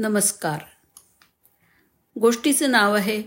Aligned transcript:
नमस्कार. 0.00 0.58
गोष्टीचं 2.20 2.70
नाव 2.70 2.94
आहे 2.94 3.22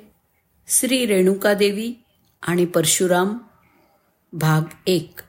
श्री 0.68 1.06
रेणुकादेवी 1.06 1.94
आणि 2.42 2.66
परशुराम 2.66 3.38
भाग 4.34 4.62
एक. 4.88 5.20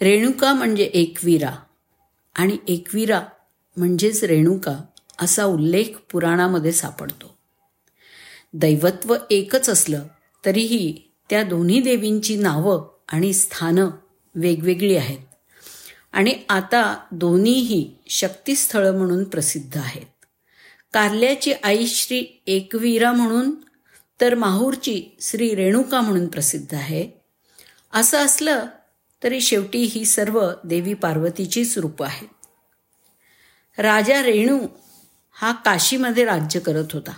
रेणुका 0.00 0.52
म्हणजे 0.52 0.84
एकवीरा 0.84 1.56
आणि 2.34 2.56
एकवीरा 2.68 3.22
म्हणजेच 3.76 4.24
रेणुका 4.24 4.78
असा 5.18 5.44
उल्लेख 5.44 5.84
पुराणामध्ये 6.12 6.72
सापडतो. 6.72 7.38
दैवत्व 8.52 9.16
एकच 9.30 9.68
असलं 9.68 10.02
तरीही 10.46 11.12
त्या 11.30 11.42
दोन्ही 11.42 11.80
देवींची 11.80 12.36
नावं 12.36 12.88
आणि 13.08 13.32
स्थानं 13.32 13.88
वेगवेगळी 14.34 14.96
आहेत. 14.96 15.31
आणि 16.12 16.34
आता 16.48 17.04
दोन्हीही 17.12 17.94
शक्तिस्थळं 18.08 18.98
म्हणून 18.98 19.24
प्रसिद्ध 19.24 19.78
आहेत. 19.78 20.26
कारल्याची 20.92 21.52
आई 21.52 21.86
श्री 21.86 22.42
एकवीरा 22.46 23.12
म्हणून 23.12 23.50
तर 24.20 24.34
माहूरची 24.34 25.16
श्री 25.20 25.54
रेणुका 25.54 26.00
म्हणून 26.00 26.26
प्रसिद्ध 26.26 26.74
आहे. 26.74 27.10
असं 27.92 28.18
असलं 28.18 28.66
तरी 29.22 29.40
शेवटी 29.40 29.78
ही 29.78 30.04
सर्व 30.04 30.50
देवी 30.64 30.94
पार्वतीचीच 30.94 31.78
रूपं 31.78 32.06
आहेत. 32.06 32.28
राजा 33.80 34.22
रेणू 34.22 34.58
हा 35.32 35.52
काशीमध्ये 35.52 36.24
राज्य 36.24 36.60
करत 36.60 36.84
होता. 36.92 37.12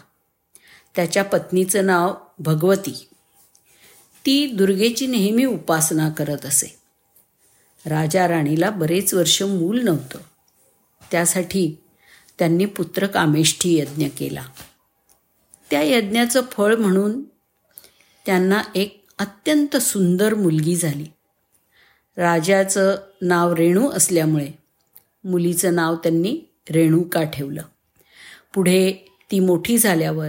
त्याच्या 0.96 1.24
पत्नीचं 1.24 1.86
नाव 1.86 2.14
भगवती. 2.38 3.08
ती 4.26 4.46
दुर्गेची 4.46 5.06
नेहमी 5.06 5.44
उपासना 5.44 6.08
करत 6.08 6.46
असे. 6.46 6.83
राजा 7.86 8.28
राणीला 8.28 8.70
बरेच 8.70 9.14
वर्ष 9.14 9.42
मूल 9.42 9.80
नव्हतं. 9.80 10.18
त्यासाठी 11.10 11.76
त्यांनी 12.38 12.64
पुत्र 12.64 13.06
कामेष्ठी 13.06 13.78
यज्ञ 13.78 14.06
केला. 14.18 14.44
त्या 15.70 15.82
यज्ञाचं 15.82 16.42
फळ 16.50 16.74
म्हणून 16.74 17.22
त्यांना 18.26 18.62
एक 18.74 19.04
अत्यंत 19.18 19.76
सुंदर 19.76 20.34
मुलगी 20.34 20.76
झाली. 20.76 21.06
राजाचं 22.16 22.96
नाव 23.22 23.52
रेणू 23.52 23.90
असल्यामुळे 23.90 24.48
मुलीचं 25.24 25.74
नाव 25.74 25.96
त्यांनी 25.96 26.40
रेणुका 26.70 27.22
ठेवलं. 27.22 27.62
पुढे 28.54 28.92
ती 29.30 29.40
मोठी 29.40 29.78
झाल्यावर 29.78 30.28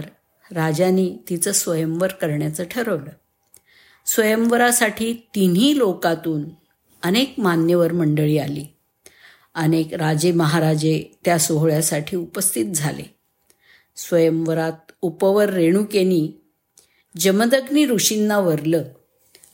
राजाने 0.52 1.24
तिचं 1.28 1.52
स्वयंवर 1.52 2.08
करण्याचं 2.08 2.64
ठरवलं. 2.64 3.10
स्वयंवरासाठी 4.06 5.12
तिन्ही 5.12 5.78
लोकातून 5.78 6.44
अनेक 7.02 7.34
मान्यवर 7.38 7.92
मंडळी 7.92 8.38
आली. 8.38 8.66
अनेक 9.54 9.94
राजे 9.94 10.32
महाराजे 10.32 11.04
त्या 11.24 11.38
सोहळ्यासाठी 11.38 12.16
उपस्थित 12.16 12.72
झाले. 12.74 13.16
स्वयंवरात 13.96 14.92
उपवर 15.02 15.48
रेणुकेनी 15.48 16.32
जमदग्नी 17.16 17.86
ऋषींना 17.86 18.38
वरलं 18.38 18.84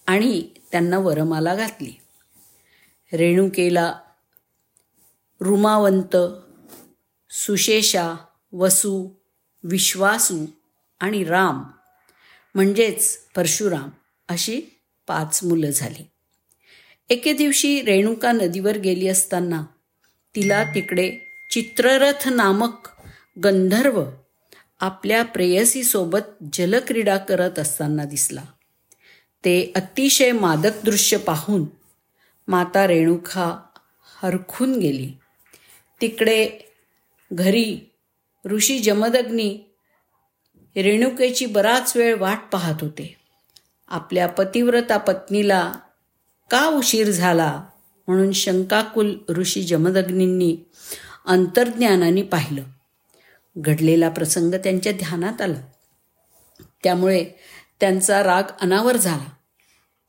आणि 0.07 0.49
त्यांना 0.73 0.99
वरमाला 0.99 1.55
घातली. 1.55 1.93
रेणुकेला 3.13 3.95
रुमावंत 5.41 6.17
सुशेषा 7.31 8.15
वसू 8.53 9.09
विश्वासू 9.65 10.47
आणि 11.01 11.25
राम 11.25 11.65
म्हणजेच 12.55 13.19
परशुराम 13.37 13.89
अशी 14.29 14.63
पाच 15.07 15.41
मुलं 15.45 15.71
झाली. 15.71 16.12
एके 17.09 17.33
दिवशी 17.33 17.83
रेणुका 17.83 18.33
नदीवर 18.33 18.77
गेली 18.77 19.09
असताना 19.09 19.63
तिला 20.37 20.65
तिकडे 20.65 21.13
चित्ररथ 21.51 22.29
नामक 22.29 22.89
गंधर्व 23.45 24.05
आपल्या 24.81 25.25
प्रेयसीसोबत 25.25 26.45
जलक्रीडा 26.53 27.17
करत 27.17 27.59
असताना 27.59 28.05
दिसला. 28.05 28.43
ते 29.45 29.73
अतिशय 29.77 30.33
मादक 30.33 30.85
दृश्य 30.85 31.17
पाहून 31.17 31.65
माता 32.49 32.87
रेणुका 32.87 33.63
हरखून 34.23 34.79
गेली. 34.79 35.13
तिकडे 36.01 36.51
घरी 37.33 37.79
ऋषी 38.51 38.79
जमदग्नी 38.79 39.59
रेणुकेची 40.77 41.47
बराच 41.47 41.97
वेळ 41.97 42.17
वाट 42.17 42.39
पाहत 42.53 42.75
होते. 42.81 43.17
आपल्या 43.89 44.27
पतिव्रता 44.27 44.97
पत्नीला 44.97 45.73
का 46.51 46.67
उशीर 46.67 47.11
झाला? 47.11 47.65
म्हणून 48.09 48.33
शंकाकुल 48.33 49.19
ऋषी 49.29 49.63
जमदग्नींनी 49.63 50.57
अंतर्ज्ञानाने 51.27 52.23
पाहिलं. 52.23 52.63
घडलेला 53.59 54.09
प्रसंग 54.09 54.55
त्यांच्या 54.55 54.93
ध्यानात 54.93 55.41
आला. 55.41 55.61
त्यामुळे 56.85 57.25
त्यांचा 57.81 58.25
राग 58.25 58.43
अनावर 58.61 58.97
झाला. 58.97 59.31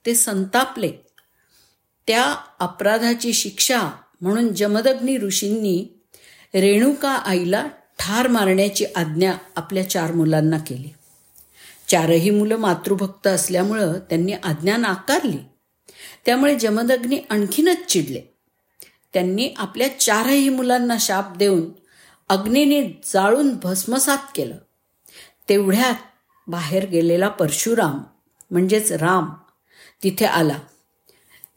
ते 0.06 0.16
संतापले. 0.16 0.92
त्या 2.08 2.36
अपराधाची 2.60 3.34
शिक्षा 3.34 3.92
म्हणून 4.22 4.54
जमदग्नी 4.54 5.18
ऋषींनी 5.18 5.88
रेणुका 6.56 7.12
आईला 7.12 7.68
ठार 8.00 8.28
मारण्याची 8.28 8.86
आज्ञा 8.96 9.34
आपल्या 9.56 9.90
चार 9.90 10.12
मुलांना 10.12 10.58
केली. 10.58 10.90
चारही 11.88 12.30
मुलं 12.30 12.56
मातृभक्त 12.56 13.28
असल्यामुळं 13.28 13.94
त्यांनी 14.00 14.34
आज्ञा 14.34 14.78
नाकारली. 14.78 15.38
त्यामुळे 16.26 16.60
जमदग्नी 16.60 17.20
आणखीनच 17.30 17.86
चिडले. 17.86 18.22
त्यांनी 19.14 19.50
आपल्या 19.58 20.00
चारही 20.00 20.50
मुलांना 20.50 20.98
शाप 21.00 21.38
देऊन 21.38 21.70
अग्नीने 22.30 23.02
जाळून 23.14 23.56
भस्मसात 23.64 24.18
केलं. 24.36 24.58
तेवढ्यात 25.50 25.96
बाहेर 26.48 26.86
गेलेला 26.86 27.28
परशुराम 27.28 28.04
म्हणजेच 28.52 28.92
राम 28.92 29.30
तिथे 30.04 30.26
आला. 30.26 30.60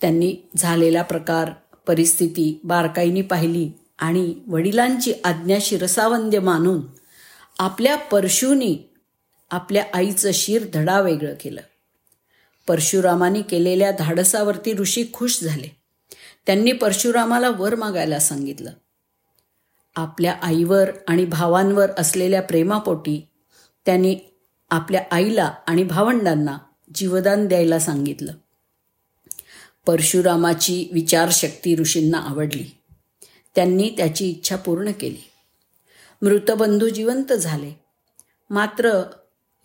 त्यांनी 0.01 0.37
झालेला 0.57 1.03
प्रकार 1.03 1.51
परिस्थिती 1.87 2.61
बारकाईनी 2.65 3.23
पाहिली 3.23 3.71
आणि 3.99 4.35
वडिलांची 4.47 5.13
आज्ञा 5.25 5.59
शिरसावंद्य 5.61 6.39
मानून 6.39 6.81
आपल्या 7.59 7.97
परशुनी 7.97 8.79
आपल्या 9.51 9.85
आईचं 9.95 10.31
शिर 10.35 10.67
धडा 10.75 11.01
वेगळं 11.01 11.35
केलं. 11.41 11.61
परशुरामाने 12.67 13.43
केलेल्या 13.43 13.91
धाडसावरती 13.91 14.73
ऋषी 14.73 15.05
खुश 15.13 15.41
झाले. 15.41 15.77
त्यांनी 16.47 16.73
परशुरामाला 16.73 17.51
वर 17.51 17.75
मागायला 17.75 18.19
सांगितलं. 18.19 18.71
आपल्या 19.97 20.33
आईवर 20.43 20.91
आणि 21.09 21.25
भावांवर 21.25 21.91
असलेल्या 21.99 22.43
प्रेमापोटी 22.43 23.29
त्यांनी 23.87 24.17
आपल्या 24.71 25.05
आईला 25.11 25.55
आणि 25.67 25.85
भावंडांना 25.85 26.59
जीवदान 26.95 27.47
द्यायला 27.47 27.79
सांगितलं. 27.79 28.33
परशुरामाची 29.87 30.89
विचारशक्ती 30.93 31.77
ऋषींना 31.77 32.19
आवडली. 32.19 32.67
त्यांनी 33.55 33.91
त्याची 33.97 34.31
इच्छा 34.31 34.57
पूर्ण 34.57 34.91
केली. 34.91 35.31
मृतबंधू 36.23 36.89
जिवंत 36.89 37.33
झाले. 37.33 37.73
मात्र 38.51 38.91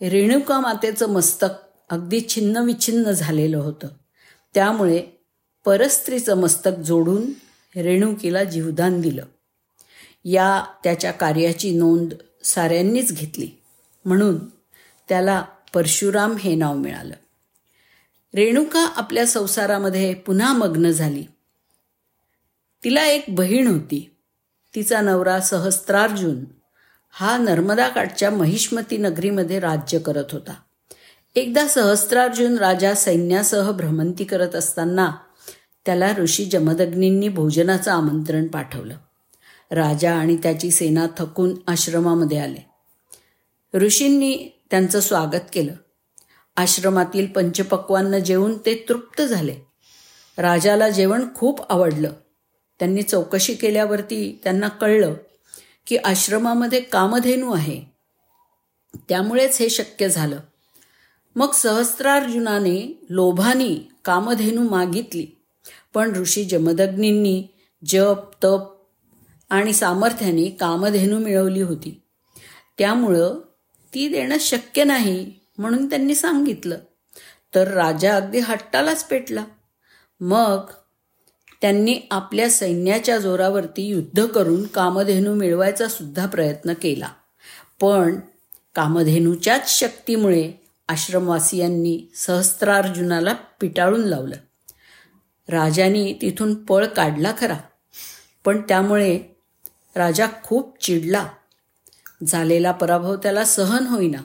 रेणुका 0.02 0.60
मातेचं 0.60 1.08
मस्तक 1.08 1.48
अगदी 1.92 2.20
छिन्नविछिन्न 2.28 3.10
झालेलं 3.10 3.56
होतं. 3.56 3.88
त्यामुळे 4.54 5.02
परस्त्रीचं 5.64 6.36
मस्तक 6.36 6.80
जोडून 6.80 7.30
रेणुकीला 7.76 8.44
जीवदान 8.44 9.00
दिलं. 9.00 9.24
या 10.24 10.64
त्याच्या 10.84 11.12
कार्याची 11.12 11.70
नोंद 11.70 12.14
साऱ्यांनीच 12.44 13.12
घेतली. 13.12 13.50
म्हणून 14.04 14.38
त्याला 15.08 15.44
परशुराम 15.74 16.36
हे 16.36 16.54
नाव 16.54 16.74
मिळालं. 16.74 17.14
रेणुका 18.34 18.86
आपल्या 18.96 19.26
संसारामध्ये 19.26 20.14
पुन्हा 20.14 20.52
मग्न 20.52 20.90
झाली. 20.90 21.24
तिला 22.84 23.06
एक 23.06 23.24
बहीण 23.28 23.66
होती. 23.66 24.16
तिचा 24.74 25.00
नवरा 25.00 25.40
सहस्त्रार्जुन 25.40 26.44
हा 27.10 27.38
नर्मदा 27.38 27.88
काठच्या 27.88 28.30
महिष्मती 28.30 28.96
नगरीमध्ये 28.96 29.60
राज्य 29.60 29.98
करत 29.98 30.24
होता. 30.32 30.54
एकदा 31.34 31.68
सहस्त्रार्जुन 31.68 32.58
राजा 32.58 32.94
सैन्यासह 32.94 33.70
भ्रमंती 33.70 34.24
करत 34.24 34.54
असताना 34.54 35.12
त्याला 35.86 36.14
ऋषी 36.18 36.44
जमदग्नींनी 36.44 37.28
भोजनाचं 37.28 37.90
आमंत्रण 37.90 38.46
पाठवलं. 38.46 38.96
राजा 39.70 40.14
आणि 40.14 40.36
त्याची 40.36 40.70
सेना 40.70 41.06
थकून 41.18 41.54
आश्रमामध्ये 41.66 42.38
आले. 42.38 42.68
ऋषींनी 43.78 44.62
त्यांचं 44.70 45.00
स्वागत 45.00 45.40
केलं. 45.52 45.72
आश्रमातील 46.56 47.26
पंचपक्वांना 47.26 48.18
जेवून 48.18 48.58
ते 48.58 48.86
तृप्त 48.88 49.22
झाले. 49.22 49.56
राजाला 50.38 50.88
जेवण 50.88 51.24
खूप 51.34 51.72
आवडलं. 51.72 52.12
त्यांनी 52.78 53.02
चौकशी 53.02 53.54
केल्यावरती 53.54 54.40
त्यांना 54.44 54.68
कळलं 54.68 55.14
की 55.86 55.96
आश्रमामध्ये 55.96 56.80
कामधेनू 56.80 57.52
आहे. 57.52 57.82
त्यामुळेच 59.08 59.58
हे 59.58 59.68
शक्य 59.68 60.08
झालं. 60.08 60.38
मग 61.36 61.52
सहस्त्रार्जुनाने 61.52 63.06
लोभानी 63.10 63.80
कामधेनू 64.04 64.68
मागितली. 64.68 65.26
पण 65.94 66.16
ऋषी 66.16 66.44
जमदग्नींनी 66.44 67.46
जप 67.86 68.44
तप 68.44 68.76
आणि 69.50 69.72
सामर्थ्याने 69.72 70.50
कामधेनू 70.50 71.18
मिळवली 71.18 71.60
होती. 71.60 72.02
त्यामुळं 72.78 73.34
ती 73.94 74.08
देणं 74.08 74.36
शक्य 74.40 74.84
नाही 74.84 75.32
म्हणून 75.58 75.88
त्यांनी 75.88 76.14
सांगितलं. 76.14 76.76
तर 77.54 77.68
राजा 77.68 78.16
अगदी 78.16 78.38
हट्टालाच 78.38 79.04
पेटला. 79.04 79.44
मग 80.20 80.60
त्यांनी 81.60 81.98
आपल्या 82.10 82.50
सैन्याच्या 82.50 83.18
जोरावरती 83.18 83.82
युद्ध 83.82 84.26
करून 84.26 84.66
कामधेनू 84.66 85.34
मिळवायचा 85.34 85.88
सुद्धा 85.88 86.26
प्रयत्न 86.26 86.72
केला. 86.72 87.08
पण 87.80 88.20
कामधेनूच्याच 88.74 89.80
शक्तीमुळे 89.80 90.61
आश्रमवासियांनी 90.92 92.12
सहस्त्रार्जुनाला 92.14 93.32
पिटाळून 93.60 94.00
लावलं. 94.00 94.36
राजाने 95.48 96.18
तिथून 96.22 96.64
पळ 96.64 96.86
काढला 96.86 97.34
खरा 97.38 97.58
पण 98.44 98.60
त्यामुळे 98.60 99.20
राजा 99.96 100.26
खूप 100.44 100.82
चिडला. 100.82 101.28
झालेला 102.26 102.72
पराभव 102.72 103.16
त्याला 103.16 103.44
सहन 103.44 103.86
होईना. 103.86 104.18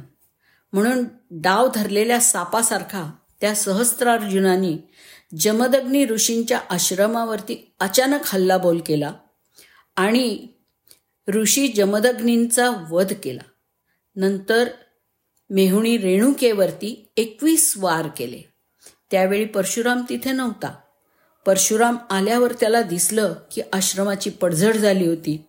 म्हणून 0.74 1.06
डाव 1.32 1.70
धरलेल्या 1.76 2.20
सापासारखा 2.22 3.12
त्या 3.42 3.56
सहस्त्रार्जुनानी 3.56 4.78
जमदग्नी 5.40 6.06
ऋषींच्या 6.06 6.60
आश्रमावरती 6.70 7.74
अचानक 7.80 8.20
हल्लाबोल 8.26 8.82
केला 8.86 9.14
आणि 9.96 10.48
ऋषी 11.28 11.68
जमदग्नींचा 11.68 12.72
वध 12.90 13.14
केला. 13.24 13.44
नंतर 14.16 14.68
मेहुणी 15.50 15.98
रेणुकेवरती 15.98 17.10
एकवीस 17.18 17.74
वार 17.78 18.08
केले. 18.18 18.42
त्यावेळी 19.12 19.46
परशुराम 19.46 20.02
तिथे 20.10 20.32
नव्हता. 20.32 20.76
परशुराम 21.46 21.98
आल्यावर 22.10 22.54
त्याला 22.54 22.82
दिसलं 22.82 23.34
की 23.52 23.62
आश्रमाची 23.74 24.30
पडझड 24.30 24.76
झाली 24.76 25.08
होती. 25.08 25.44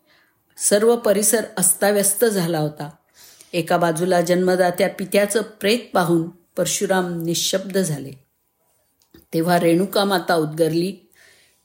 सर्व 0.56 0.96
परिसर 0.96 1.44
अस्ताव्यस्त 1.58 2.24
झाला 2.24 2.58
होता. 2.58 2.90
एका 3.52 3.76
बाजूला 3.76 4.20
जन्मदात्या 4.20 4.88
पित्याचं 4.88 5.42
प्रेत 5.42 5.78
पाहून 5.94 6.28
परशुराम 6.28 7.22
निशब्द 7.22 7.78
झाले. 7.78 8.12
तेव्हा 9.34 9.60
रेणुका 9.60 10.04
माता 10.04 10.34
उद्गरली 10.34 10.96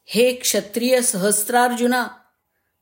हे 0.06 0.34
क्षत्रिय 0.34 1.02
सहस्रार्जुना 1.02 2.08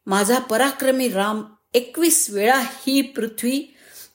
माझा 0.06 0.40
पराक्रमी 0.40 1.10
राम 1.10 1.44
एकवीस 1.74 2.30
वेळा 2.30 2.60
ही 2.60 3.02
पृथ्वी 3.02 3.64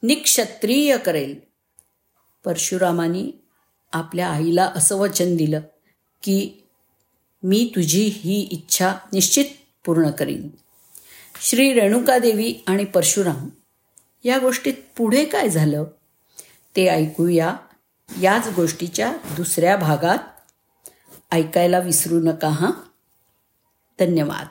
निक्षत्रिय 0.03 0.99
करेल. 0.99 1.41
परशुरामानी 2.45 3.33
आपल्या 3.93 4.29
आईला 4.29 4.73
असं 4.75 4.97
वचन 4.97 5.37
दिलं 5.37 5.61
की 6.23 6.65
मी 7.43 7.73
तुझी 7.77 8.03
ही 8.03 8.41
इच्छा 8.41 8.95
निश्चित 9.13 9.45
पूर्ण 9.85 10.11
करीन. 10.11 10.49
श्री 11.41 11.73
रेणुकादेवी 11.73 12.55
आणि 12.67 12.85
परशुराम 12.85 13.49
या 14.25 14.39
गोष्टीत 14.39 14.75
पुढे 14.97 15.25
काय 15.25 15.49
झालं? 15.49 15.85
ते 16.77 16.87
ऐकूया 16.87 17.57
याच 18.23 18.49
गोष्टीच्या 18.57 19.17
दुसऱ्या 19.37 19.77
भागात. 19.77 20.19
ऐकायला 21.31 21.79
विसरू 21.79 22.21
नका 22.21 22.49
हां? 22.49 22.71
धन्यवाद. 23.99 24.47